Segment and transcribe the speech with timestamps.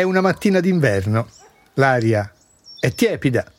[0.00, 1.28] È una mattina d'inverno,
[1.74, 2.32] l'aria
[2.80, 3.52] è tiepida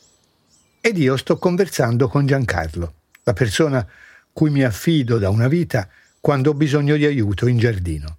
[0.82, 3.88] ed io sto conversando con Giancarlo, la persona
[4.34, 5.88] cui mi affido da una vita
[6.20, 8.18] quando ho bisogno di aiuto in giardino.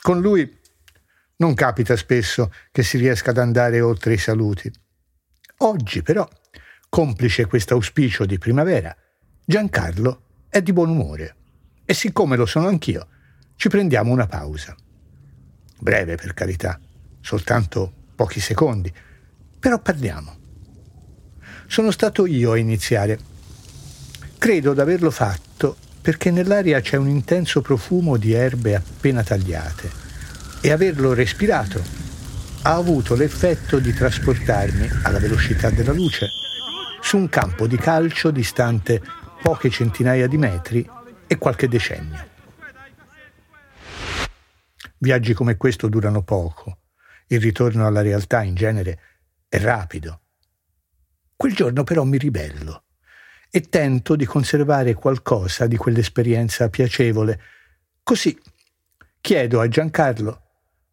[0.00, 0.60] Con lui
[1.38, 4.72] non capita spesso che si riesca ad andare oltre i saluti.
[5.56, 6.28] Oggi però,
[6.88, 8.96] complice questo auspicio di primavera,
[9.44, 11.34] Giancarlo è di buon umore
[11.84, 13.08] e siccome lo sono anch'io,
[13.56, 14.76] ci prendiamo una pausa.
[15.80, 16.78] Breve per carità,
[17.20, 18.92] soltanto pochi secondi,
[19.58, 20.36] però parliamo.
[21.66, 23.18] Sono stato io a iniziare.
[24.38, 29.90] Credo d'averlo fatto perché nell'aria c'è un intenso profumo di erbe appena tagliate
[30.60, 31.82] e averlo respirato
[32.62, 36.28] ha avuto l'effetto di trasportarmi alla velocità della luce
[37.00, 39.00] su un campo di calcio distante
[39.42, 40.86] poche centinaia di metri
[41.26, 42.29] e qualche decennio.
[45.02, 46.80] Viaggi come questo durano poco,
[47.28, 49.00] il ritorno alla realtà in genere
[49.48, 50.20] è rapido.
[51.34, 52.84] Quel giorno però mi ribello
[53.50, 57.40] e tento di conservare qualcosa di quell'esperienza piacevole.
[58.02, 58.38] Così
[59.22, 60.42] chiedo a Giancarlo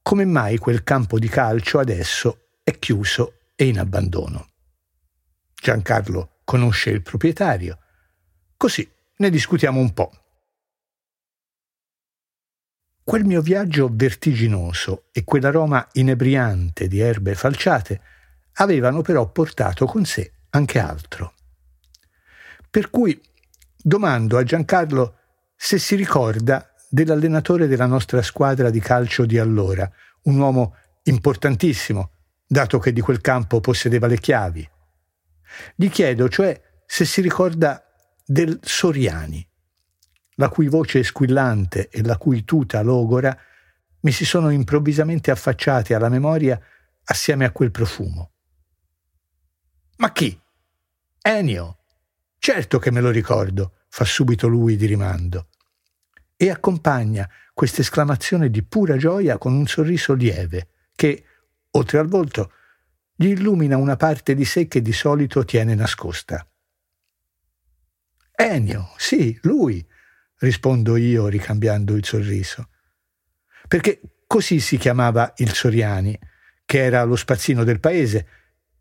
[0.01, 4.47] come mai quel campo di calcio adesso è chiuso e in abbandono.
[5.53, 7.77] Giancarlo conosce il proprietario,
[8.55, 10.26] così ne discutiamo un po'.
[13.07, 18.01] Quel mio viaggio vertiginoso e quell'aroma inebriante di erbe falciate
[18.55, 21.33] avevano però portato con sé anche altro.
[22.69, 23.17] Per cui
[23.81, 25.19] domando a Giancarlo
[25.55, 29.89] se si ricorda dell'allenatore della nostra squadra di calcio di allora,
[30.23, 32.11] un uomo importantissimo,
[32.45, 34.69] dato che di quel campo possedeva le chiavi.
[35.75, 37.89] Gli chiedo cioè se si ricorda
[38.25, 39.46] del Soriani,
[40.37, 43.37] la cui voce squillante e la cui tuta logora
[44.01, 46.59] mi si sono improvvisamente affacciate alla memoria
[47.03, 48.31] assieme a quel profumo.
[49.97, 50.39] Ma chi?
[51.21, 51.77] Ennio.
[52.39, 55.47] Certo che me lo ricordo, fa subito lui di rimando
[56.39, 61.23] e accompagna questa esclamazione di pura gioia con un sorriso lieve che,
[61.71, 62.51] oltre al volto,
[63.15, 66.47] gli illumina una parte di sé che di solito tiene nascosta.
[68.39, 69.85] Ennio, sì, lui,
[70.39, 72.69] rispondo io ricambiando il sorriso.
[73.67, 76.17] Perché così si chiamava il Soriani,
[76.65, 78.27] che era lo spazzino del paese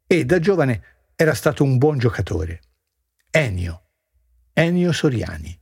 [0.07, 0.83] e da giovane
[1.17, 2.61] era stato un buon giocatore.
[3.31, 3.83] Ennio,
[4.53, 5.61] Ennio Soriani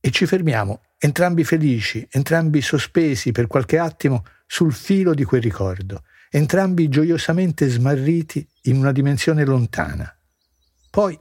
[0.00, 6.04] e ci fermiamo, entrambi felici, entrambi sospesi per qualche attimo sul filo di quel ricordo,
[6.30, 10.10] entrambi gioiosamente smarriti in una dimensione lontana.
[10.90, 11.18] Poi,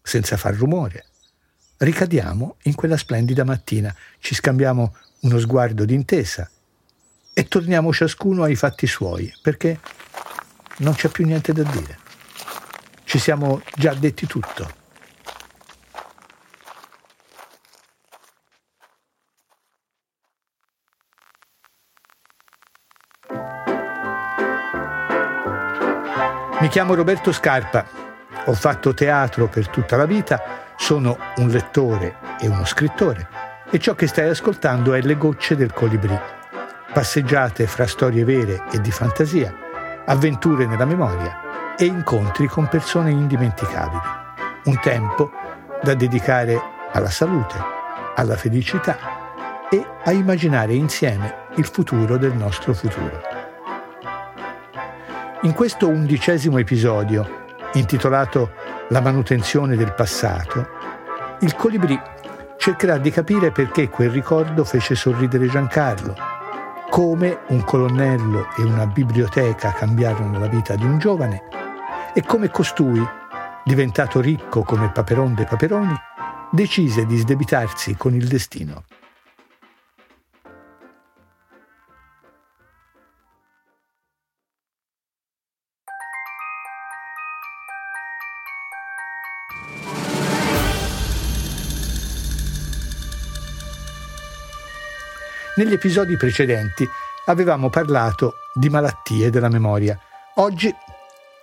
[0.00, 1.04] senza far rumore,
[1.82, 6.48] ricadiamo in quella splendida mattina, ci scambiamo uno sguardo d'intesa
[7.32, 9.80] e torniamo ciascuno ai fatti suoi, perché
[10.78, 11.98] non c'è più niente da dire.
[13.04, 14.80] Ci siamo già detti tutto.
[26.60, 27.84] Mi chiamo Roberto Scarpa,
[28.44, 30.51] ho fatto teatro per tutta la vita,
[30.92, 33.26] sono un lettore e uno scrittore
[33.70, 36.14] e ciò che stai ascoltando è Le gocce del colibrì.
[36.92, 39.54] Passeggiate fra storie vere e di fantasia,
[40.04, 44.02] avventure nella memoria e incontri con persone indimenticabili.
[44.64, 45.30] Un tempo
[45.82, 46.60] da dedicare
[46.92, 47.56] alla salute,
[48.14, 48.98] alla felicità
[49.70, 53.18] e a immaginare insieme il futuro del nostro futuro.
[55.44, 58.52] In questo undicesimo episodio, intitolato
[58.88, 60.81] La manutenzione del passato,
[61.42, 62.00] il colibrì
[62.56, 66.14] cercherà di capire perché quel ricordo fece sorridere Giancarlo,
[66.88, 71.42] come un colonnello e una biblioteca cambiarono la vita di un giovane
[72.14, 73.04] e come costui,
[73.64, 75.94] diventato ricco come Paperon de Paperoni,
[76.52, 78.84] decise di sdebitarsi con il destino.
[95.54, 96.88] Negli episodi precedenti
[97.26, 99.98] avevamo parlato di malattie della memoria.
[100.36, 100.74] Oggi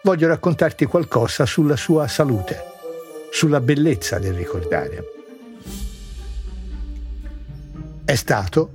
[0.02, 2.58] voglio raccontarti qualcosa sulla sua salute,
[3.32, 5.04] sulla bellezza del ricordare.
[8.04, 8.72] È stato,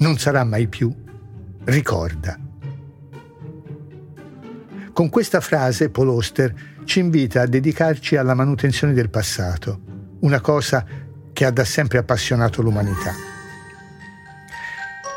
[0.00, 0.94] non sarà mai più,
[1.64, 2.38] ricorda.
[4.92, 6.54] Con questa frase Paul Oster
[6.84, 9.80] ci invita a dedicarci alla manutenzione del passato,
[10.20, 10.84] una cosa
[11.32, 13.33] che ha da sempre appassionato l'umanità.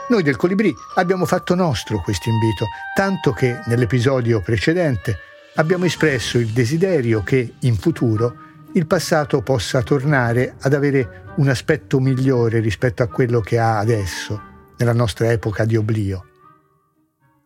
[0.10, 5.18] Noi del Colibrì abbiamo fatto nostro questo invito, tanto che nell'episodio precedente
[5.56, 12.00] abbiamo espresso il desiderio che in futuro il passato possa tornare ad avere un aspetto
[12.00, 14.42] migliore rispetto a quello che ha adesso,
[14.78, 16.26] nella nostra epoca di oblio.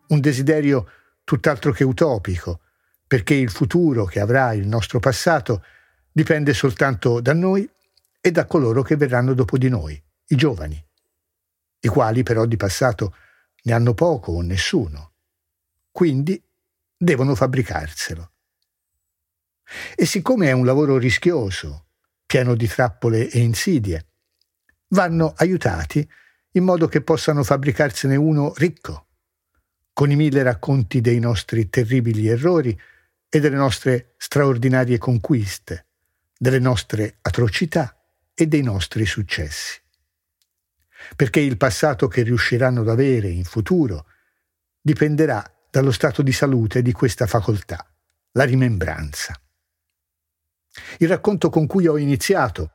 [0.10, 0.88] Un desiderio
[1.24, 2.60] tutt'altro che utopico,
[3.08, 5.64] perché il futuro che avrà il nostro passato
[6.12, 7.68] dipende soltanto da noi
[8.22, 10.80] e da coloro che verranno dopo di noi, i giovani,
[11.82, 13.16] i quali però di passato
[13.64, 15.14] ne hanno poco o nessuno.
[15.92, 16.42] Quindi
[16.96, 18.32] devono fabbricarselo.
[19.96, 21.88] E siccome è un lavoro rischioso,
[22.26, 24.08] pieno di trappole e insidie,
[24.90, 26.08] vanno aiutati
[26.52, 29.08] in modo che possano fabbricarsene uno ricco,
[29.94, 32.78] con i mille racconti dei nostri terribili errori
[33.30, 35.88] e delle nostre straordinarie conquiste,
[36.38, 37.98] delle nostre atrocità
[38.34, 39.81] e dei nostri successi.
[41.16, 44.06] Perché il passato che riusciranno ad avere in futuro
[44.82, 47.86] dipenderà dallo stato di salute di questa facoltà,
[48.34, 49.40] la rimembranza.
[50.98, 52.72] Il racconto con cui ho iniziato,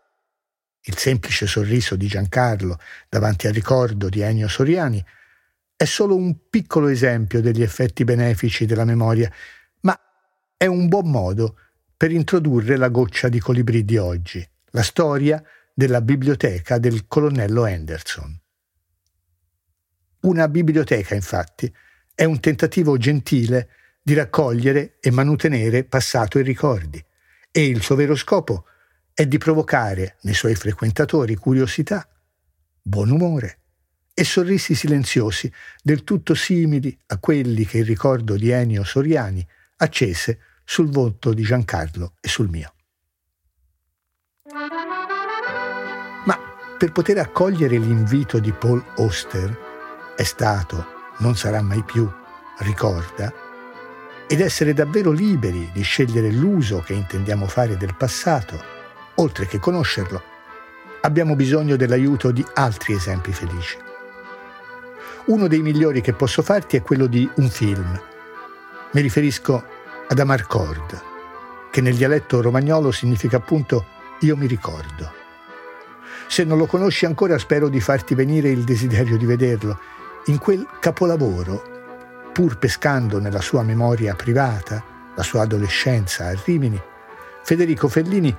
[0.83, 2.79] il semplice sorriso di Giancarlo
[3.09, 5.05] davanti al ricordo di Ennio Soriani,
[5.77, 9.31] è solo un piccolo esempio degli effetti benefici della memoria,
[9.81, 9.99] ma
[10.57, 11.59] è un buon modo
[11.97, 15.43] per introdurre la goccia di colibrì di oggi, la storia
[15.79, 18.41] della biblioteca del colonnello Anderson.
[20.21, 21.71] Una biblioteca, infatti,
[22.15, 23.69] è un tentativo gentile
[24.03, 27.05] di raccogliere e mantenere passato e ricordi,
[27.51, 28.65] e il suo vero scopo
[29.13, 32.09] è di provocare nei suoi frequentatori curiosità,
[32.81, 33.59] buon umore
[34.15, 35.53] e sorrisi silenziosi
[35.83, 39.47] del tutto simili a quelli che il ricordo di Ennio Soriani
[39.77, 42.73] accese sul volto di Giancarlo e sul mio.
[46.79, 50.87] Per poter accogliere l'invito di Paul Oster, è stato,
[51.19, 52.07] non sarà mai più,
[52.59, 53.33] ricorda,
[54.27, 58.63] ed essere davvero liberi di scegliere l'uso che intendiamo fare del passato,
[59.15, 60.23] oltre che conoscerlo,
[61.01, 63.79] abbiamo bisogno dell'aiuto di altri esempi felici.
[65.27, 67.99] Uno dei migliori che posso farti è quello di un film.
[68.93, 69.65] Mi riferisco
[70.09, 71.03] ad Amarcord,
[71.71, 73.87] che nel dialetto romagnolo significa appunto
[74.21, 75.25] io mi ricordo.
[76.29, 79.79] Se non lo conosci ancora spero di farti venire il desiderio di vederlo.
[80.27, 81.75] In quel capolavoro
[82.33, 84.85] pur pescando nella sua memoria privata
[85.15, 86.79] la sua adolescenza a Rimini,
[87.43, 88.37] Federico Fellini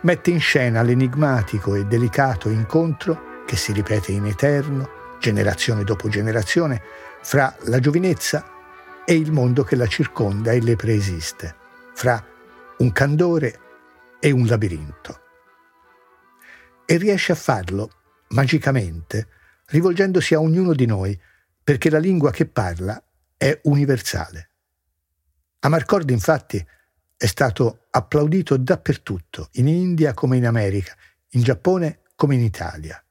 [0.00, 4.88] mette in scena l'enigmatico e delicato incontro che si ripete in eterno,
[5.20, 6.82] generazione dopo generazione,
[7.22, 8.44] fra la giovinezza
[9.04, 11.54] e il mondo che la circonda e le preesiste,
[11.94, 12.20] fra
[12.78, 13.60] un candore
[14.18, 15.25] e un labirinto.
[16.86, 17.90] E riesce a farlo
[18.28, 19.28] magicamente,
[19.66, 21.18] rivolgendosi a ognuno di noi,
[21.62, 23.02] perché la lingua che parla
[23.36, 24.50] è universale.
[25.60, 26.64] Amarcord infatti
[27.16, 30.94] è stato applaudito dappertutto, in India come in America,
[31.30, 33.04] in Giappone come in Italia,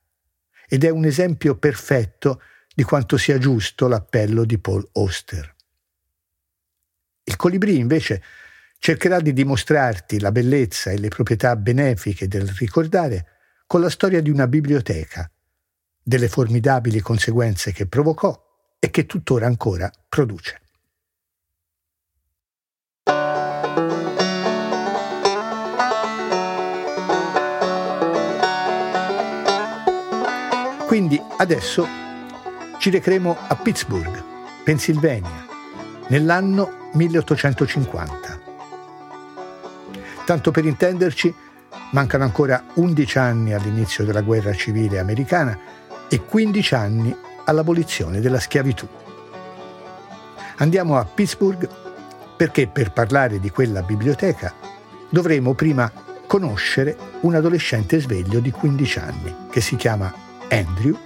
[0.68, 2.42] ed è un esempio perfetto
[2.74, 5.54] di quanto sia giusto l'appello di Paul Auster.
[7.24, 8.24] Il colibrì invece
[8.80, 13.35] cercherà di dimostrarti la bellezza e le proprietà benefiche del ricordare
[13.76, 15.30] con la storia di una biblioteca,
[16.02, 18.34] delle formidabili conseguenze che provocò
[18.80, 20.62] e che tuttora ancora produce.
[30.88, 31.86] Quindi adesso
[32.78, 34.24] ci recheremo a Pittsburgh,
[34.64, 35.46] Pennsylvania,
[36.08, 38.40] nell'anno 1850.
[40.24, 41.36] Tanto per intenderci,
[41.92, 45.58] mancano ancora 11 anni all'inizio della guerra civile americana
[46.10, 47.16] e 15 anni
[47.46, 48.88] all'abolizione della schiavitù.
[50.58, 51.68] Andiamo a Pittsburgh
[52.36, 54.54] perché per parlare di quella biblioteca
[55.10, 55.92] dovremo prima
[56.28, 60.14] conoscere un adolescente sveglio di 15 anni che si chiama
[60.50, 60.98] Andrew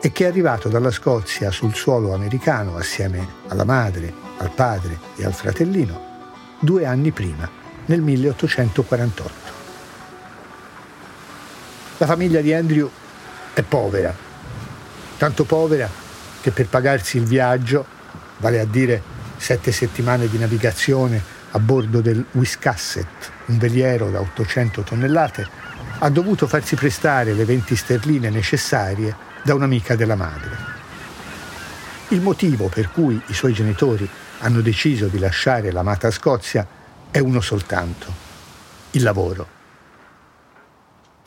[0.00, 5.24] e che è arrivato dalla Scozia sul suolo americano assieme alla madre, al padre e
[5.24, 6.06] al fratellino
[6.60, 7.48] due anni prima,
[7.86, 9.57] nel 1848.
[11.98, 12.90] La famiglia di Andrew
[13.54, 14.26] è povera
[15.18, 15.90] tanto povera
[16.40, 17.84] che per pagarsi il viaggio,
[18.38, 19.02] vale a dire
[19.36, 25.46] sette settimane di navigazione a bordo del Wiscasset, un veliero da 800 tonnellate,
[25.98, 30.76] ha dovuto farsi prestare le 20 sterline necessarie da un'amica della madre.
[32.08, 34.08] Il motivo per cui i suoi genitori
[34.40, 36.66] hanno deciso di lasciare l'amata Scozia
[37.10, 38.06] è uno soltanto,
[38.92, 39.57] il lavoro.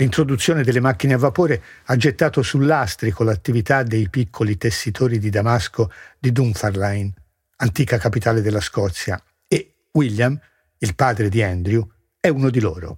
[0.01, 6.31] L'introduzione delle macchine a vapore ha gettato sull'astrico l'attività dei piccoli tessitori di Damasco di
[6.31, 7.13] Dunfermline,
[7.57, 10.35] antica capitale della Scozia, e William,
[10.79, 11.87] il padre di Andrew,
[12.19, 12.97] è uno di loro.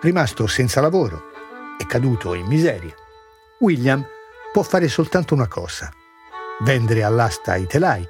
[0.00, 1.24] Rimasto senza lavoro
[1.78, 2.94] e caduto in miseria,
[3.60, 4.02] William
[4.50, 5.92] può fare soltanto una cosa,
[6.62, 8.02] vendere all'asta i telai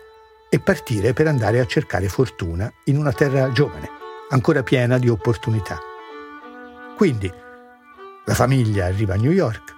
[0.49, 3.91] e partire per andare a cercare fortuna in una terra giovane,
[4.31, 5.91] ancora piena di opportunità.
[6.97, 7.33] Quindi
[8.25, 9.75] la famiglia arriva a New York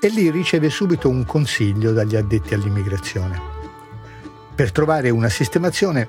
[0.00, 3.40] e lì riceve subito un consiglio dagli addetti all'immigrazione.
[4.54, 6.08] Per trovare una sistemazione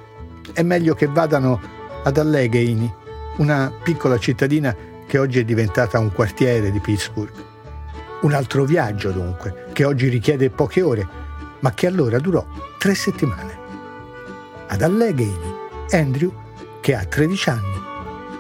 [0.54, 1.60] è meglio che vadano
[2.04, 2.92] ad Allegheny,
[3.38, 4.76] una piccola cittadina
[5.08, 7.46] che oggi è diventata un quartiere di Pittsburgh.
[8.22, 11.08] Un altro viaggio dunque, che oggi richiede poche ore,
[11.62, 12.46] ma che allora durò
[12.78, 13.58] tre settimane.
[14.68, 15.56] Ad Allegheny,
[15.92, 16.32] Andrew,
[16.82, 17.89] che ha 13 anni,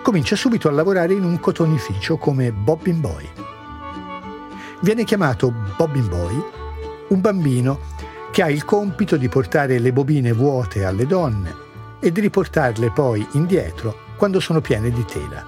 [0.10, 3.30] comincia subito a lavorare in un cotonificio come Bobbin Boy.
[4.82, 6.44] Viene chiamato Bobbin Boy
[7.10, 7.80] un bambino
[8.32, 11.56] che ha il compito di portare le bobine vuote alle donne
[12.00, 15.46] e di riportarle poi indietro quando sono piene di tela.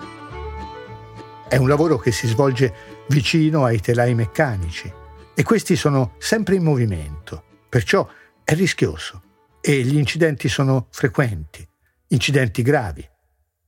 [1.48, 2.72] È un lavoro che si svolge
[3.08, 4.94] vicino ai telai meccanici
[5.34, 8.08] e questi sono sempre in movimento, perciò
[8.44, 9.24] è rischioso
[9.60, 11.68] e gli incidenti sono frequenti,
[12.10, 13.10] incidenti gravi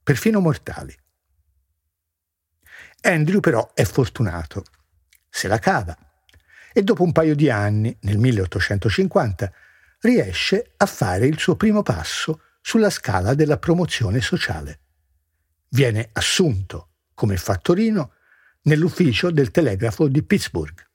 [0.03, 0.95] perfino mortali.
[3.01, 4.63] Andrew però è fortunato,
[5.29, 5.97] se la cava
[6.73, 9.51] e dopo un paio di anni, nel 1850,
[10.01, 14.79] riesce a fare il suo primo passo sulla scala della promozione sociale.
[15.69, 18.13] Viene assunto come fattorino
[18.63, 20.89] nell'ufficio del telegrafo di Pittsburgh.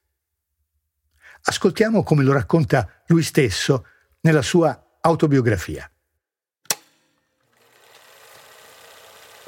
[1.43, 3.87] Ascoltiamo come lo racconta lui stesso
[4.21, 5.91] nella sua autobiografia.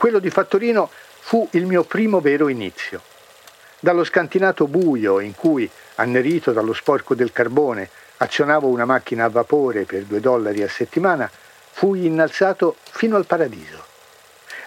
[0.00, 0.88] Quello di Fattorino
[1.18, 3.02] fu il mio primo vero inizio.
[3.80, 9.84] Dallo scantinato buio in cui, annerito dallo sporco del carbone, azionavo una macchina a vapore
[9.84, 13.84] per due dollari a settimana, fui innalzato fino al paradiso.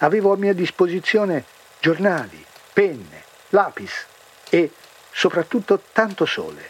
[0.01, 1.45] Avevo a mia disposizione
[1.79, 4.05] giornali, penne, lapis
[4.51, 4.69] e
[5.11, 6.69] soprattutto tanto sole.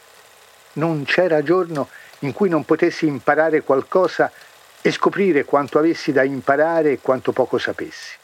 [0.75, 1.89] Non c'era giorno
[2.19, 4.31] in cui non potessi imparare qualcosa
[4.79, 8.21] e scoprire quanto avessi da imparare e quanto poco sapessi.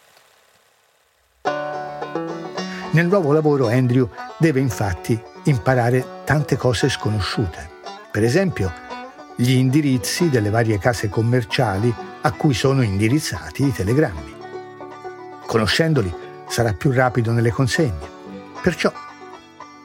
[2.92, 7.70] Nel nuovo lavoro Andrew deve infatti imparare tante cose sconosciute.
[8.12, 8.74] Per esempio,
[9.36, 14.36] gli indirizzi delle varie case commerciali a cui sono indirizzati i telegrammi.
[15.46, 16.12] Conoscendoli
[16.48, 18.10] sarà più rapido nelle consegne.
[18.60, 18.92] Perciò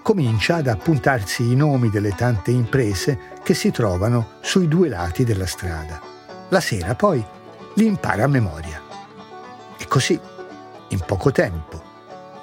[0.03, 5.47] comincia ad appuntarsi i nomi delle tante imprese che si trovano sui due lati della
[5.47, 6.01] strada.
[6.49, 7.23] La sera poi
[7.75, 8.81] li impara a memoria.
[9.77, 10.19] E così,
[10.89, 11.84] in poco tempo,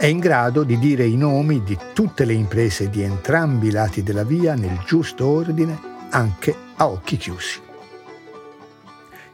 [0.01, 4.01] è in grado di dire i nomi di tutte le imprese di entrambi i lati
[4.01, 5.79] della via nel giusto ordine,
[6.09, 7.61] anche a occhi chiusi.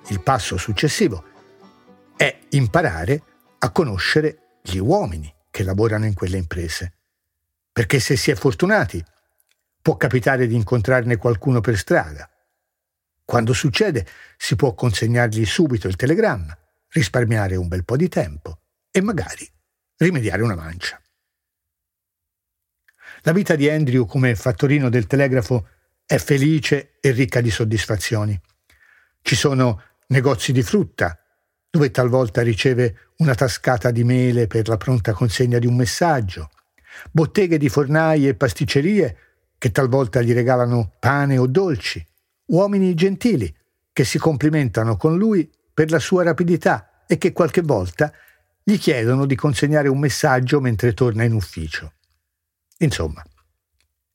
[0.09, 1.24] Il passo successivo
[2.17, 3.24] è imparare
[3.59, 6.95] a conoscere gli uomini che lavorano in quelle imprese,
[7.71, 9.01] perché se si è fortunati
[9.81, 12.29] può capitare di incontrarne qualcuno per strada.
[13.24, 14.05] Quando succede
[14.36, 16.57] si può consegnargli subito il telegramma,
[16.89, 18.59] risparmiare un bel po' di tempo
[18.91, 19.50] e magari
[19.98, 21.01] rimediare una mancia.
[23.22, 25.68] La vita di Andrew come fattorino del telegrafo
[26.06, 28.39] è felice e ricca di soddisfazioni.
[29.22, 31.20] Ci sono negozi di frutta,
[31.70, 36.50] dove talvolta riceve una tascata di mele per la pronta consegna di un messaggio,
[37.12, 39.18] botteghe di fornai e pasticcerie
[39.58, 42.06] che talvolta gli regalano pane o dolci,
[42.46, 43.54] uomini gentili
[43.92, 48.13] che si complimentano con lui per la sua rapidità e che qualche volta
[48.69, 51.93] gli chiedono di consegnare un messaggio mentre torna in ufficio.
[52.79, 53.24] Insomma,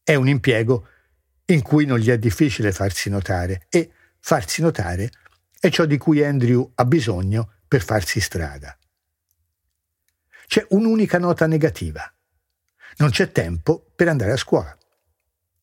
[0.02, 0.88] è un impiego
[1.46, 3.90] in cui non gli è difficile farsi notare e
[4.20, 5.10] farsi notare
[5.58, 8.76] è ciò di cui Andrew ha bisogno per farsi strada.
[10.46, 12.02] C'è un'unica nota negativa.
[12.98, 14.76] Non c'è tempo per andare a scuola.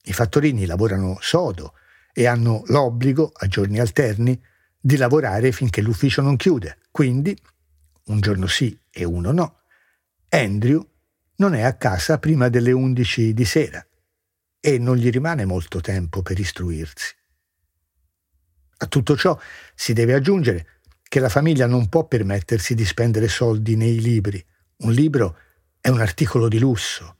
[0.06, 1.76] I fattorini lavorano sodo
[2.12, 4.42] e hanno l'obbligo, a giorni alterni,
[4.80, 6.80] di lavorare finché l'ufficio non chiude.
[6.90, 7.40] Quindi
[8.10, 9.62] un giorno sì e uno no,
[10.30, 10.86] Andrew
[11.38, 13.86] non è a casa prima delle undici di sera
[14.60, 17.16] e non gli rimane molto tempo per istruirsi.
[18.82, 19.40] A tutto ciò
[19.74, 24.44] si deve aggiungere che la famiglia non può permettersi di spendere soldi nei libri.
[24.78, 25.38] Un libro
[25.80, 27.16] è un articolo di lusso.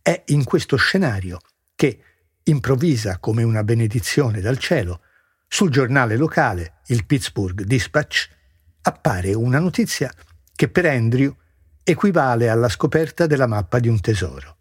[0.00, 1.38] È in questo scenario
[1.74, 2.02] che
[2.44, 5.02] improvvisa come una benedizione dal cielo
[5.48, 8.35] sul giornale locale, il Pittsburgh Dispatch,
[8.88, 10.12] appare una notizia
[10.54, 11.34] che per Andrew
[11.82, 14.56] equivale alla scoperta della mappa di un tesoro.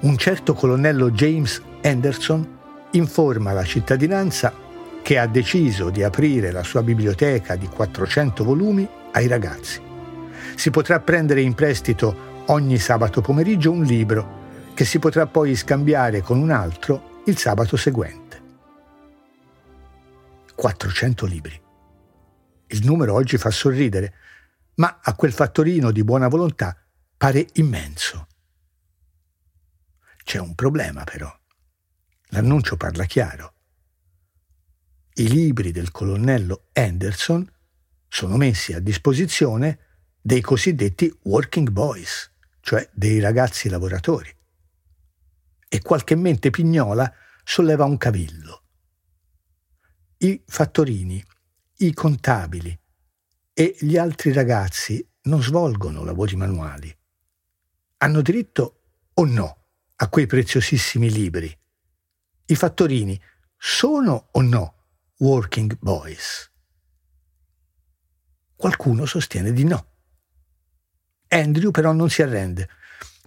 [0.00, 2.56] Un certo colonnello James Anderson
[2.92, 4.52] informa la cittadinanza
[5.02, 9.80] che ha deciso di aprire la sua biblioteca di 400 volumi ai ragazzi.
[10.54, 14.36] Si potrà prendere in prestito ogni sabato pomeriggio un libro
[14.74, 18.40] che si potrà poi scambiare con un altro il sabato seguente.
[20.54, 21.66] 400 libri.
[22.68, 24.14] Il numero oggi fa sorridere,
[24.74, 26.76] ma a quel fattorino di buona volontà
[27.16, 28.26] pare immenso.
[30.22, 31.34] C'è un problema però.
[32.28, 33.54] L'annuncio parla chiaro.
[35.14, 37.50] I libri del colonnello Anderson
[38.06, 39.78] sono messi a disposizione
[40.20, 44.34] dei cosiddetti working boys, cioè dei ragazzi lavoratori.
[45.66, 48.62] E qualche mente pignola solleva un cavillo.
[50.18, 51.24] I fattorini,
[51.80, 52.76] i contabili
[53.52, 56.92] e gli altri ragazzi non svolgono lavori manuali.
[57.98, 58.80] Hanno diritto
[59.14, 59.66] o no
[59.96, 61.56] a quei preziosissimi libri?
[62.46, 63.20] I fattorini
[63.56, 64.74] sono o no
[65.18, 66.50] working boys?
[68.56, 69.86] Qualcuno sostiene di no.
[71.28, 72.68] Andrew però non si arrende.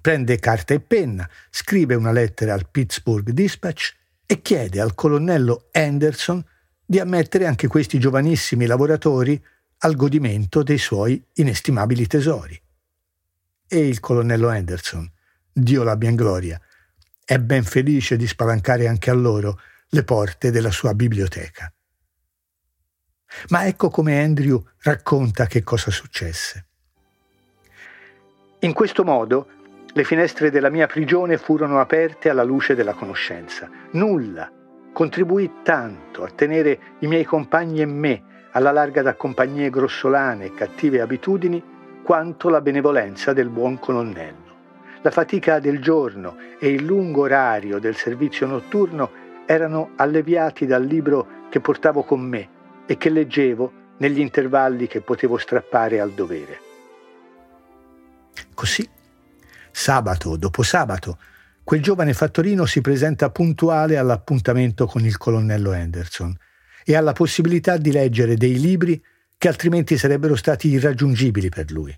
[0.01, 6.43] Prende carta e penna, scrive una lettera al Pittsburgh Dispatch e chiede al colonnello Anderson
[6.92, 9.42] di ammettere anche questi giovanissimi lavoratori
[9.78, 12.62] al godimento dei suoi inestimabili tesori.
[13.66, 15.10] E il colonnello Anderson,
[15.54, 16.60] Dio l'abbia in gloria,
[17.24, 19.58] è ben felice di spalancare anche a loro
[19.88, 21.72] le porte della sua biblioteca.
[23.52, 26.66] Ma ecco come Andrew racconta che cosa successe.
[28.60, 29.48] In questo modo
[29.94, 33.70] le finestre della mia prigione furono aperte alla luce della conoscenza.
[33.92, 34.60] Nulla
[34.94, 40.54] contribuì tanto a tenere i miei compagni e me alla larga da compagnie grossolane e
[40.54, 41.64] cattive abitudini
[42.04, 44.50] quanto la benevolenza del buon colonnello.
[45.01, 49.10] La fatica del giorno e il lungo orario del servizio notturno
[49.46, 52.50] erano alleviati dal libro che portavo con me
[52.86, 56.60] e che leggevo negli intervalli che potevo strappare al dovere.
[58.54, 58.88] Così,
[59.72, 61.18] sabato dopo sabato,
[61.64, 66.36] quel giovane fattorino si presenta puntuale all'appuntamento con il colonnello Anderson
[66.84, 69.02] e ha la possibilità di leggere dei libri
[69.38, 71.98] che altrimenti sarebbero stati irraggiungibili per lui.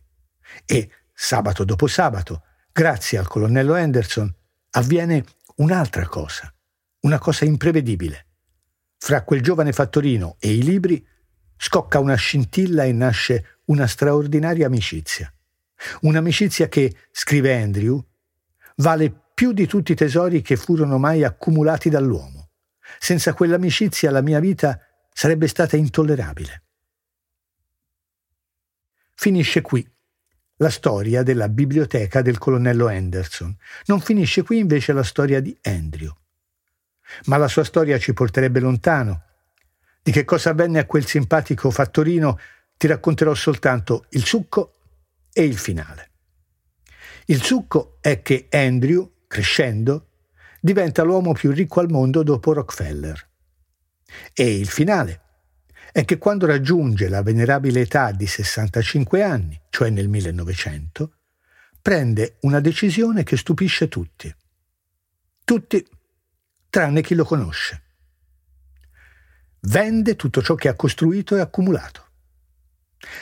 [0.65, 4.33] E, sabato dopo sabato, grazie al colonnello Anderson,
[4.71, 5.23] avviene
[5.57, 6.53] un'altra cosa,
[7.01, 8.27] una cosa imprevedibile.
[8.97, 11.05] Fra quel giovane fattorino e i libri
[11.57, 15.33] scocca una scintilla e nasce una straordinaria amicizia.
[16.01, 18.01] Un'amicizia che, scrive Andrew,
[18.77, 22.49] vale più di tutti i tesori che furono mai accumulati dall'uomo.
[22.99, 24.79] Senza quell'amicizia la mia vita
[25.11, 26.63] sarebbe stata intollerabile.
[29.15, 29.89] Finisce qui
[30.57, 33.55] la storia della biblioteca del colonnello Anderson.
[33.85, 36.13] Non finisce qui invece la storia di Andrew.
[37.25, 39.23] Ma la sua storia ci porterebbe lontano.
[40.01, 42.39] Di che cosa avvenne a quel simpatico fattorino
[42.77, 44.75] ti racconterò soltanto il succo
[45.31, 46.11] e il finale.
[47.25, 50.09] Il succo è che Andrew, crescendo,
[50.61, 53.29] diventa l'uomo più ricco al mondo dopo Rockefeller.
[54.31, 55.21] E il finale
[55.91, 61.13] è che quando raggiunge la venerabile età di 65 anni, cioè nel 1900,
[61.81, 64.33] prende una decisione che stupisce tutti.
[65.43, 65.83] Tutti,
[66.69, 67.81] tranne chi lo conosce.
[69.61, 72.05] Vende tutto ciò che ha costruito e accumulato.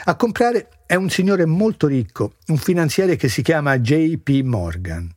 [0.04, 5.10] A comprare è un signore molto ricco, un finanziere che si chiama JP Morgan.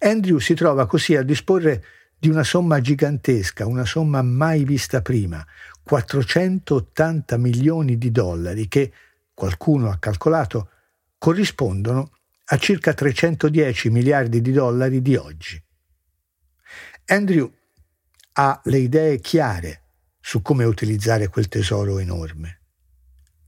[0.00, 1.84] Andrew si trova così a disporre
[2.18, 5.44] di una somma gigantesca, una somma mai vista prima,
[5.82, 8.92] 480 milioni di dollari che,
[9.34, 10.70] qualcuno ha calcolato,
[11.18, 12.10] corrispondono
[12.46, 15.62] a circa 310 miliardi di dollari di oggi.
[17.06, 17.52] Andrew
[18.32, 19.82] ha le idee chiare
[20.20, 22.60] su come utilizzare quel tesoro enorme.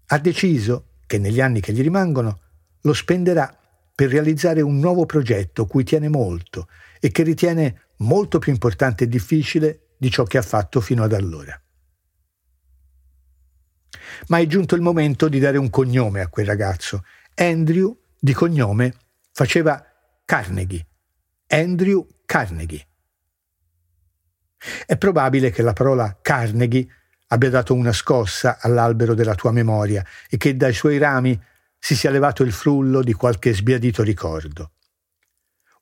[0.07, 2.41] Ha deciso che negli anni che gli rimangono
[2.83, 3.58] lo spenderà
[3.98, 6.68] per realizzare un nuovo progetto cui tiene molto
[7.00, 11.12] e che ritiene molto più importante e difficile di ciò che ha fatto fino ad
[11.12, 11.61] allora.
[14.28, 17.02] Ma è giunto il momento di dare un cognome a quel ragazzo.
[17.34, 18.94] Andrew, di cognome,
[19.32, 19.84] faceva
[20.24, 20.87] Carnegie.
[21.48, 22.87] Andrew Carnegie.
[24.87, 26.87] È probabile che la parola Carnegie
[27.26, 31.37] abbia dato una scossa all'albero della tua memoria e che dai suoi rami
[31.79, 34.73] si sia levato il frullo di qualche sbiadito ricordo.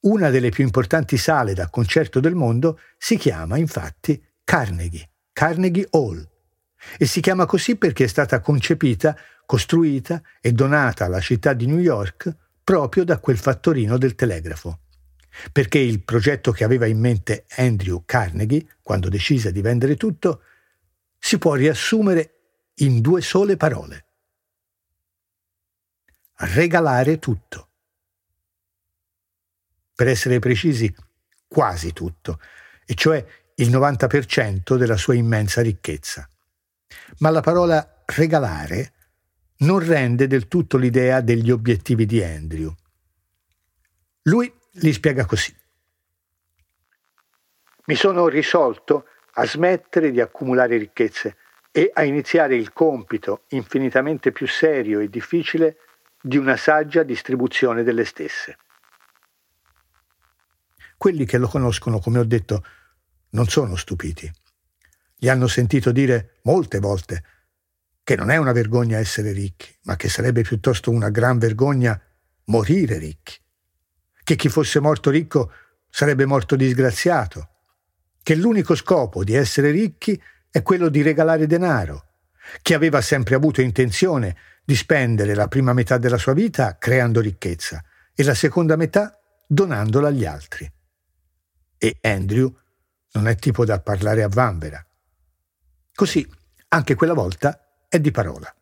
[0.00, 6.28] Una delle più importanti sale da concerto del mondo si chiama infatti Carnegie, Carnegie Hall,
[6.98, 11.78] e si chiama così perché è stata concepita, costruita e donata alla città di New
[11.78, 14.80] York proprio da quel fattorino del telegrafo.
[15.52, 20.42] Perché il progetto che aveva in mente Andrew Carnegie, quando decise di vendere tutto,
[21.18, 22.32] si può riassumere
[22.76, 24.05] in due sole parole.
[26.38, 27.68] Regalare tutto.
[29.94, 30.94] Per essere precisi,
[31.48, 32.38] quasi tutto,
[32.84, 33.24] e cioè
[33.56, 36.28] il 90% della sua immensa ricchezza.
[37.18, 38.92] Ma la parola regalare
[39.58, 42.74] non rende del tutto l'idea degli obiettivi di Andrew.
[44.22, 45.54] Lui li spiega così.
[47.86, 51.36] Mi sono risolto a smettere di accumulare ricchezze
[51.70, 55.78] e a iniziare il compito infinitamente più serio e difficile
[56.26, 58.56] di una saggia distribuzione delle stesse.
[60.96, 62.64] Quelli che lo conoscono, come ho detto,
[63.30, 64.28] non sono stupiti.
[65.14, 67.22] Gli hanno sentito dire molte volte
[68.02, 72.00] che non è una vergogna essere ricchi, ma che sarebbe piuttosto una gran vergogna
[72.46, 73.36] morire ricchi,
[74.24, 75.52] che chi fosse morto ricco
[75.88, 77.50] sarebbe morto disgraziato,
[78.22, 82.14] che l'unico scopo di essere ricchi è quello di regalare denaro,
[82.62, 87.84] che aveva sempre avuto intenzione di spendere la prima metà della sua vita creando ricchezza
[88.12, 90.68] e la seconda metà donandola agli altri.
[91.78, 92.52] E Andrew
[93.12, 94.84] non è tipo da parlare a vanvera.
[95.94, 96.28] Così,
[96.68, 98.52] anche quella volta, è di parola.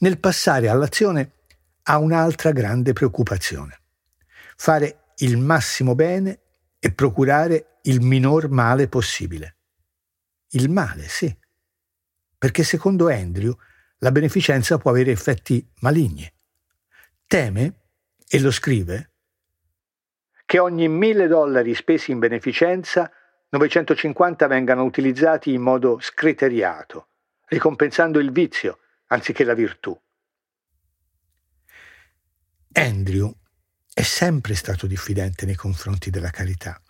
[0.00, 1.34] Nel passare all'azione
[1.84, 3.80] ha un'altra grande preoccupazione.
[4.56, 6.40] Fare il massimo bene
[6.80, 9.56] e procurare il minor male possibile.
[10.48, 11.32] Il male, sì.
[12.36, 13.56] Perché secondo Andrew
[14.00, 16.30] la beneficenza può avere effetti maligni.
[17.26, 17.80] Teme,
[18.28, 19.12] e lo scrive,
[20.44, 23.10] che ogni mille dollari spesi in beneficenza
[23.50, 27.08] 950 vengano utilizzati in modo scriteriato,
[27.46, 29.98] ricompensando il vizio anziché la virtù.
[32.72, 33.32] Andrew
[33.92, 36.80] è sempre stato diffidente nei confronti della carità.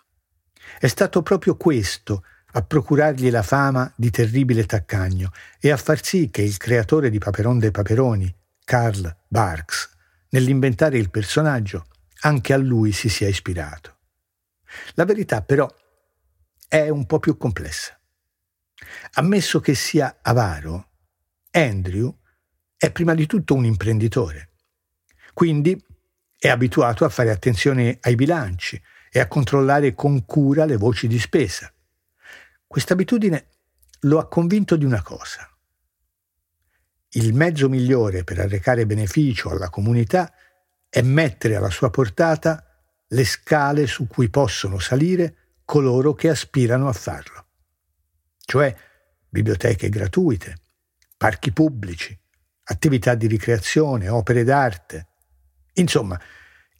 [0.79, 6.29] È stato proprio questo a procurargli la fama di terribile taccagno e a far sì
[6.29, 8.33] che il creatore di Paperon dei Paperoni,
[8.63, 9.89] Karl Barks,
[10.29, 11.85] nell'inventare il personaggio,
[12.21, 13.97] anche a lui si sia ispirato.
[14.93, 15.71] La verità però
[16.67, 17.99] è un po' più complessa.
[19.13, 20.89] Ammesso che sia avaro,
[21.51, 22.17] Andrew
[22.77, 24.49] è prima di tutto un imprenditore.
[25.33, 25.79] Quindi
[26.37, 31.19] è abituato a fare attenzione ai bilanci e a controllare con cura le voci di
[31.19, 31.71] spesa.
[32.71, 33.47] Questa abitudine
[34.03, 35.45] lo ha convinto di una cosa.
[37.09, 40.33] Il mezzo migliore per arrecare beneficio alla comunità
[40.87, 42.65] è mettere alla sua portata
[43.09, 47.47] le scale su cui possono salire coloro che aspirano a farlo,
[48.37, 48.73] cioè
[49.27, 50.55] biblioteche gratuite,
[51.17, 52.17] parchi pubblici,
[52.63, 55.07] attività di ricreazione, opere d'arte,
[55.73, 56.17] insomma,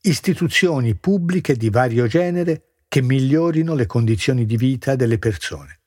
[0.04, 5.80] istituzioni pubbliche di vario genere che migliorino le condizioni di vita delle persone.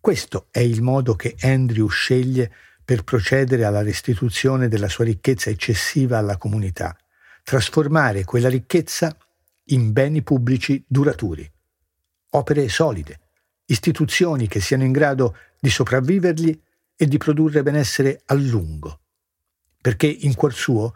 [0.00, 2.50] Questo è il modo che Andrew sceglie
[2.82, 6.96] per procedere alla restituzione della sua ricchezza eccessiva alla comunità,
[7.42, 9.14] trasformare quella ricchezza
[9.64, 11.48] in beni pubblici duraturi,
[12.30, 13.20] opere solide,
[13.66, 16.58] istituzioni che siano in grado di sopravvivergli
[16.96, 19.00] e di produrre benessere a lungo.
[19.82, 20.94] Perché in cuor suo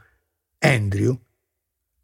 [0.61, 1.15] Andrew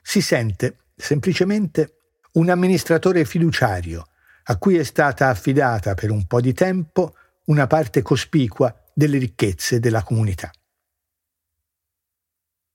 [0.02, 1.94] si sente semplicemente
[2.32, 4.06] un amministratore fiduciario
[4.50, 7.14] a cui è stata affidata per un po' di tempo
[7.46, 10.50] una parte cospicua delle ricchezze della comunità.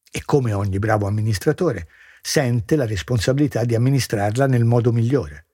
[0.09, 1.89] E come ogni bravo amministratore,
[2.21, 5.47] sente la responsabilità di amministrarla nel modo migliore.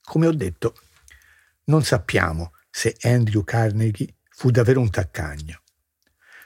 [0.00, 0.74] Come ho detto,
[1.64, 5.60] non sappiamo se Andrew Carnegie fu davvero un taccagno.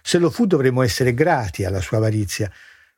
[0.03, 2.51] Se lo fu dovremmo essere grati alla sua avarizia,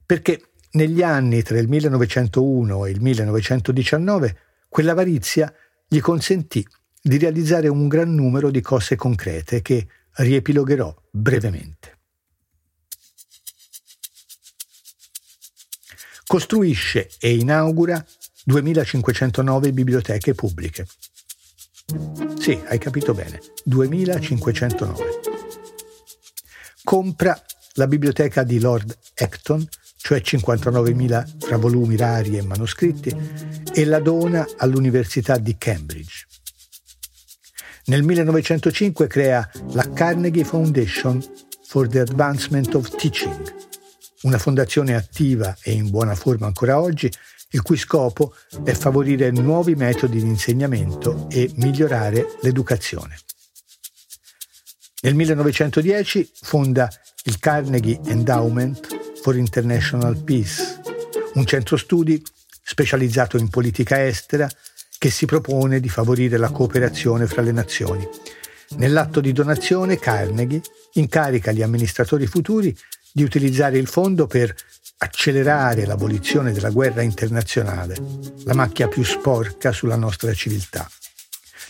[0.07, 4.39] perché negli anni tra il 1901 e il 1919
[4.75, 5.55] quell'avarizia
[5.87, 6.67] gli consentì
[7.01, 11.93] di realizzare un gran numero di cose concrete che riepilogherò brevemente.
[16.27, 18.05] costruisce e inaugura
[18.45, 20.85] 2509 biblioteche pubbliche.
[22.41, 25.05] Sì, hai capito bene, 2509.
[26.83, 27.41] Compra
[27.75, 29.65] la biblioteca di Lord Acton,
[29.99, 33.15] cioè 59.000 fra volumi rari e manoscritti,
[33.75, 36.27] e la dona all'Università di Cambridge.
[37.87, 41.23] Nel 1905 crea la Carnegie Foundation
[41.67, 43.55] for the Advancement of Teaching,
[44.23, 47.11] una fondazione attiva e in buona forma ancora oggi
[47.51, 48.35] il cui scopo
[48.65, 53.19] è favorire nuovi metodi di insegnamento e migliorare l'educazione.
[55.03, 56.89] Nel 1910 fonda
[57.25, 60.81] il Carnegie Endowment for International Peace,
[61.35, 62.23] un centro studi
[62.75, 64.51] specializzato in politica estera
[64.99, 68.05] che si propone di favorire la cooperazione fra le nazioni.
[68.79, 70.61] Nell'atto di donazione Carnegie
[70.95, 72.77] incarica gli amministratori futuri
[73.13, 74.53] di utilizzare il fondo per
[74.99, 77.97] accelerare l'abolizione della guerra internazionale,
[78.45, 80.91] la macchia più sporca sulla nostra civiltà.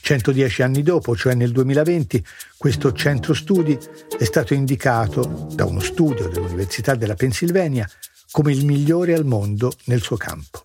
[0.00, 2.24] 110 anni dopo, cioè nel 2020,
[2.56, 3.78] questo centro studi
[4.18, 7.86] è stato indicato da uno studio dell'Università della Pennsylvania
[8.30, 10.64] come il migliore al mondo nel suo campo.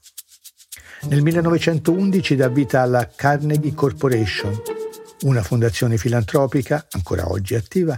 [1.03, 4.62] Nel 1911 dà vita alla Carnegie Corporation,
[5.21, 7.97] una fondazione filantropica, ancora oggi attiva,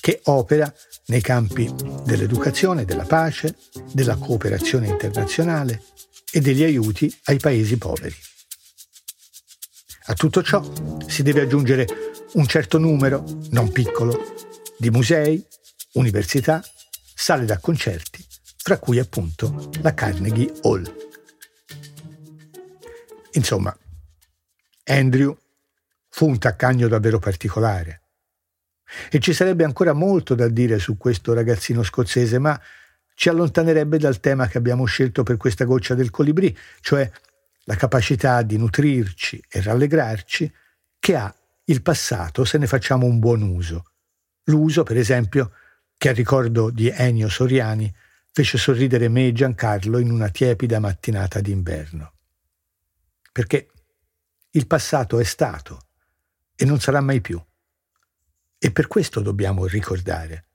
[0.00, 0.72] che opera
[1.06, 1.72] nei campi
[2.04, 3.56] dell'educazione, della pace,
[3.92, 5.82] della cooperazione internazionale
[6.32, 8.16] e degli aiuti ai paesi poveri.
[10.06, 10.60] A tutto ciò
[11.06, 11.86] si deve aggiungere
[12.32, 14.34] un certo numero, non piccolo,
[14.76, 15.44] di musei,
[15.92, 16.62] università,
[17.14, 21.09] sale da concerti, fra cui appunto la Carnegie Hall.
[23.32, 23.76] Insomma,
[24.84, 25.36] Andrew
[26.08, 28.02] fu un taccagno davvero particolare.
[29.10, 32.60] E ci sarebbe ancora molto da dire su questo ragazzino scozzese, ma
[33.14, 37.08] ci allontanerebbe dal tema che abbiamo scelto per questa goccia del colibrì, cioè
[37.64, 40.52] la capacità di nutrirci e rallegrarci
[40.98, 41.32] che ha
[41.66, 43.84] il passato se ne facciamo un buon uso.
[44.44, 45.52] L'uso, per esempio,
[45.96, 47.92] che a ricordo di Ennio Soriani
[48.32, 52.12] fece sorridere me e Giancarlo in una tiepida mattinata d'inverno.
[53.32, 53.70] Perché
[54.50, 55.86] il passato è stato
[56.56, 57.42] e non sarà mai più.
[58.58, 60.46] E per questo dobbiamo ricordare.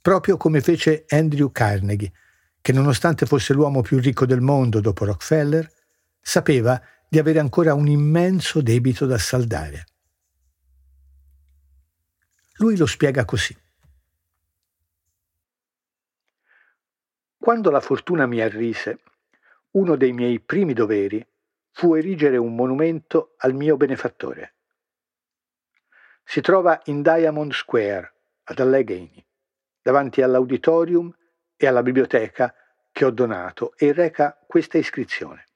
[0.00, 2.12] Proprio come fece Andrew Carnegie,
[2.60, 5.70] che nonostante fosse l'uomo più ricco del mondo dopo Rockefeller,
[6.20, 9.86] sapeva di avere ancora un immenso debito da saldare.
[12.54, 13.56] Lui lo spiega così.
[17.36, 19.00] Quando la fortuna mi arrise,
[19.72, 21.26] uno dei miei primi doveri
[21.72, 24.54] fu erigere un monumento al mio benefattore.
[26.24, 29.24] Si trova in Diamond Square, ad Allegheny,
[29.82, 31.14] davanti all'auditorium
[31.56, 32.54] e alla biblioteca
[32.92, 35.46] che ho donato e reca questa iscrizione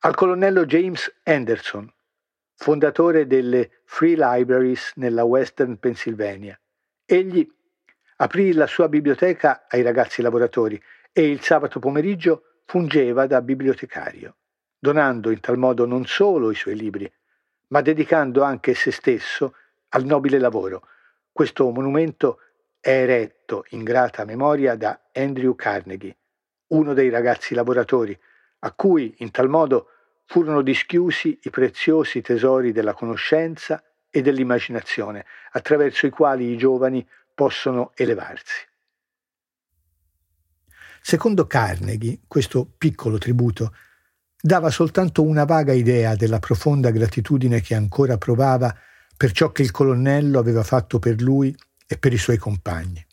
[0.00, 1.92] al colonnello James Anderson,
[2.54, 6.58] fondatore delle Free Libraries nella Western Pennsylvania.
[7.04, 7.44] Egli
[8.16, 10.80] aprì la sua biblioteca ai ragazzi lavoratori
[11.12, 14.36] e il sabato pomeriggio fungeva da bibliotecario,
[14.78, 17.10] donando in tal modo non solo i suoi libri,
[17.68, 19.54] ma dedicando anche se stesso
[19.90, 20.86] al nobile lavoro.
[21.32, 22.40] Questo monumento
[22.78, 26.14] è eretto in grata memoria da Andrew Carnegie,
[26.68, 28.16] uno dei ragazzi lavoratori,
[28.58, 29.88] a cui in tal modo
[30.26, 37.92] furono dischiusi i preziosi tesori della conoscenza e dell'immaginazione, attraverso i quali i giovani possono
[37.94, 38.67] elevarsi.
[41.00, 43.74] Secondo Carnegie, questo piccolo tributo
[44.40, 48.74] dava soltanto una vaga idea della profonda gratitudine che ancora provava
[49.16, 51.56] per ciò che il colonnello aveva fatto per lui
[51.86, 53.04] e per i suoi compagni.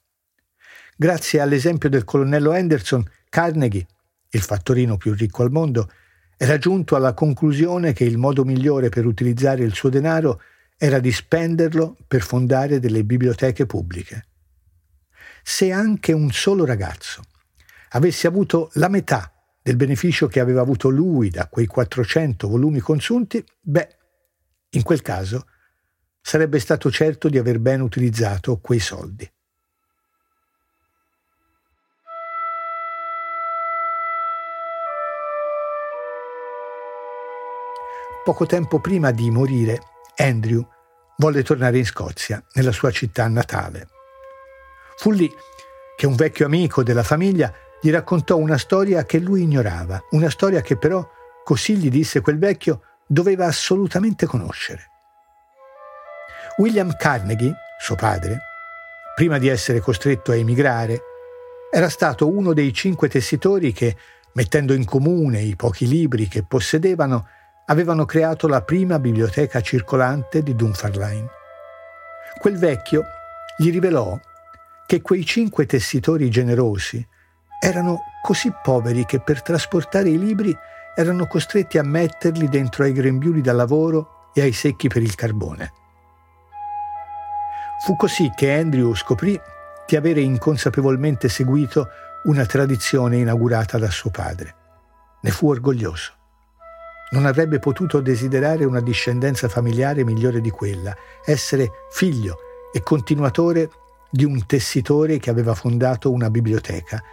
[0.95, 3.87] Grazie all'esempio del colonnello Henderson, Carnegie
[4.35, 5.89] il fattorino più ricco al mondo,
[6.37, 10.41] era giunto alla conclusione che il modo migliore per utilizzare il suo denaro
[10.77, 14.25] era di spenderlo per fondare delle biblioteche pubbliche.
[15.41, 17.23] Se anche un solo ragazzo
[17.95, 19.31] avesse avuto la metà
[19.61, 23.97] del beneficio che aveva avuto lui da quei 400 volumi consunti, beh,
[24.71, 25.47] in quel caso
[26.21, 29.29] sarebbe stato certo di aver ben utilizzato quei soldi.
[38.23, 39.81] Poco tempo prima di morire,
[40.17, 40.67] Andrew
[41.17, 43.87] volle tornare in Scozia, nella sua città natale.
[44.97, 45.31] Fu lì
[45.95, 50.61] che un vecchio amico della famiglia gli raccontò una storia che lui ignorava, una storia
[50.61, 51.07] che però,
[51.43, 54.89] così gli disse quel vecchio, doveva assolutamente conoscere.
[56.57, 58.39] William Carnegie, suo padre,
[59.13, 61.01] prima di essere costretto a emigrare,
[61.71, 63.95] era stato uno dei cinque tessitori che,
[64.33, 67.27] mettendo in comune i pochi libri che possedevano,
[67.65, 71.27] avevano creato la prima biblioteca circolante di Dunfermline.
[72.39, 73.03] Quel vecchio
[73.57, 74.17] gli rivelò
[74.85, 77.05] che quei cinque tessitori generosi
[77.59, 80.55] erano così poveri che per trasportare i libri
[80.95, 85.71] erano costretti a metterli dentro ai grembiuli da lavoro e ai secchi per il carbone.
[87.83, 89.39] Fu così che Andrew scoprì
[89.85, 91.89] di avere inconsapevolmente seguito
[92.23, 94.55] una tradizione inaugurata da suo padre.
[95.21, 96.13] Ne fu orgoglioso.
[97.11, 102.37] Non avrebbe potuto desiderare una discendenza familiare migliore di quella, essere figlio
[102.73, 103.69] e continuatore
[104.09, 107.03] di un tessitore che aveva fondato una biblioteca,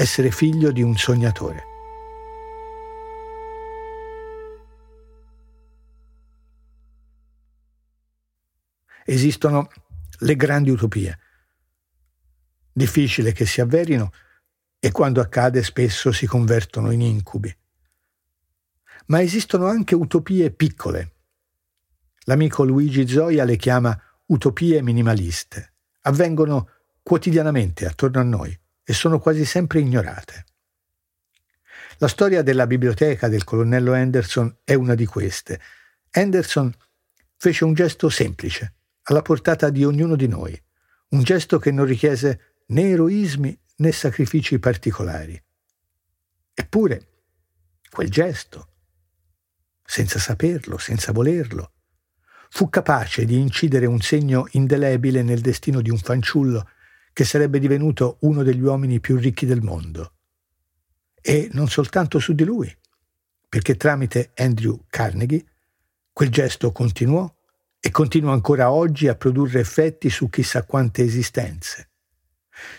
[0.00, 1.62] essere figlio di un sognatore.
[9.04, 9.68] Esistono
[10.20, 11.18] le grandi utopie.
[12.72, 14.10] Difficile che si avverino
[14.78, 17.54] e quando accade spesso si convertono in incubi.
[19.08, 21.12] Ma esistono anche utopie piccole.
[22.20, 25.74] L'amico Luigi Zoia le chiama utopie minimaliste.
[26.02, 26.70] Avvengono
[27.02, 28.58] quotidianamente attorno a noi
[28.90, 30.46] e sono quasi sempre ignorate.
[31.98, 35.60] La storia della biblioteca del colonnello Anderson è una di queste.
[36.10, 36.74] Anderson
[37.36, 38.74] fece un gesto semplice,
[39.04, 40.60] alla portata di ognuno di noi,
[41.10, 45.40] un gesto che non richiese né eroismi né sacrifici particolari.
[46.52, 47.06] Eppure,
[47.88, 48.72] quel gesto,
[49.84, 51.74] senza saperlo, senza volerlo,
[52.48, 56.68] fu capace di incidere un segno indelebile nel destino di un fanciullo
[57.12, 60.12] che sarebbe divenuto uno degli uomini più ricchi del mondo.
[61.20, 62.74] E non soltanto su di lui,
[63.48, 65.44] perché tramite Andrew Carnegie
[66.12, 67.32] quel gesto continuò
[67.80, 71.88] e continua ancora oggi a produrre effetti su chissà quante esistenze.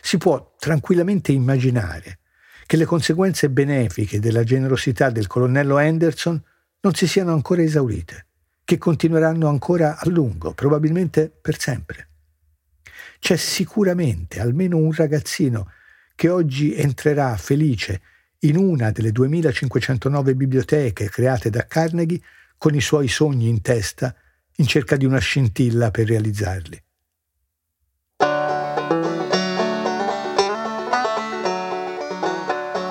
[0.02, 2.20] Si può tranquillamente immaginare
[2.68, 6.42] che le conseguenze benefiche della generosità del colonnello Anderson
[6.82, 8.28] non si siano ancora esaurite,
[8.64, 12.11] che continueranno ancora a lungo, probabilmente per sempre.
[13.22, 15.72] C'è sicuramente almeno un ragazzino
[16.16, 18.02] che oggi entrerà felice
[18.40, 22.20] in una delle 2509 biblioteche create da Carnegie
[22.58, 24.16] con i suoi sogni in testa
[24.56, 26.84] in cerca di una scintilla per realizzarli.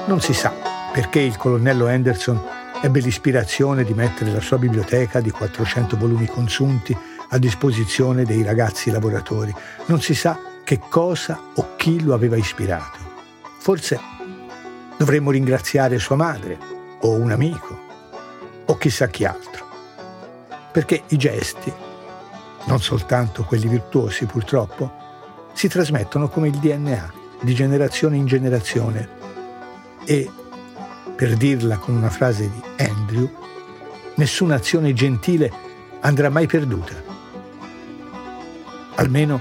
[0.07, 0.53] Non si sa
[0.93, 2.41] perché il colonnello Anderson
[2.81, 6.97] ebbe l'ispirazione di mettere la sua biblioteca di 400 volumi consunti
[7.31, 9.55] a disposizione dei ragazzi lavoratori.
[9.87, 12.99] Non si sa che cosa o chi lo aveva ispirato.
[13.59, 13.99] Forse
[14.97, 16.59] dovremmo ringraziare sua madre
[17.01, 17.79] o un amico
[18.67, 19.69] o chissà chi altro.
[20.73, 21.73] Perché i gesti,
[22.67, 24.93] non soltanto quelli virtuosi purtroppo,
[25.53, 29.09] si trasmettono come il DNA di generazione in generazione
[30.05, 30.31] e,
[31.17, 33.29] per dirla con una frase di Andrew,
[34.15, 35.51] nessuna azione gentile
[36.01, 37.10] andrà mai perduta.
[39.01, 39.41] Almeno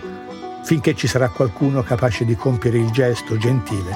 [0.64, 3.94] finché ci sarà qualcuno capace di compiere il gesto gentile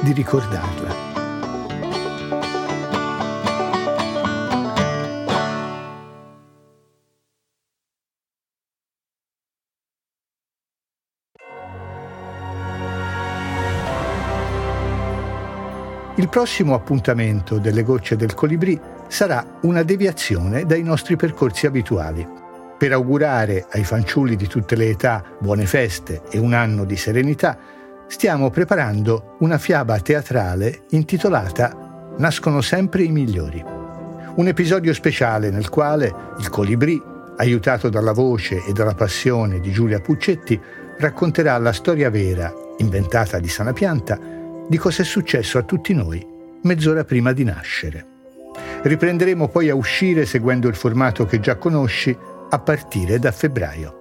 [0.00, 1.06] di ricordarla.
[16.16, 22.37] Il prossimo appuntamento delle gocce del colibrì sarà una deviazione dai nostri percorsi abituali.
[22.78, 27.58] Per augurare ai fanciulli di tutte le età buone feste e un anno di serenità,
[28.06, 31.86] stiamo preparando una fiaba teatrale intitolata
[32.18, 33.64] Nascono sempre i migliori.
[34.36, 37.00] Un episodio speciale nel quale il colibrì,
[37.36, 40.60] aiutato dalla voce e dalla passione di Giulia Puccetti,
[40.98, 44.18] racconterà la storia vera, inventata di sana pianta,
[44.68, 46.24] di cosa è successo a tutti noi
[46.62, 48.06] mezz'ora prima di nascere.
[48.82, 52.16] Riprenderemo poi a uscire seguendo il formato che già conosci
[52.50, 53.98] a partire da febbraio.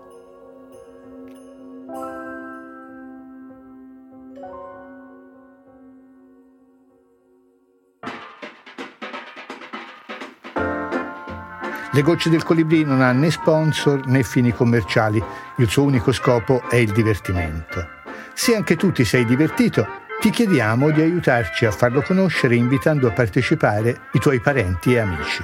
[11.91, 15.21] Le gocce del colibrì non ha né sponsor né fini commerciali,
[15.57, 17.87] il suo unico scopo è il divertimento.
[18.35, 23.11] Se anche tu ti sei divertito, ti chiediamo di aiutarci a farlo conoscere invitando a
[23.11, 25.43] partecipare i tuoi parenti e amici.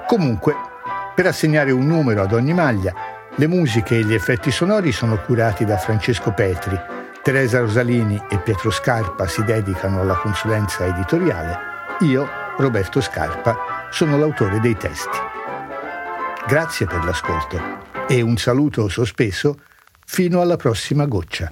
[0.06, 0.54] Comunque,
[1.16, 2.92] per assegnare un numero ad ogni maglia,
[3.36, 6.78] le musiche e gli effetti sonori sono curati da Francesco Petri,
[7.22, 11.56] Teresa Rosalini e Pietro Scarpa si dedicano alla consulenza editoriale,
[12.00, 15.16] io, Roberto Scarpa, sono l'autore dei testi.
[16.46, 17.60] Grazie per l'ascolto
[18.06, 19.56] e un saluto sospeso
[20.04, 21.50] fino alla prossima goccia.